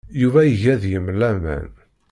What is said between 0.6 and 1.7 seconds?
deg-m laman.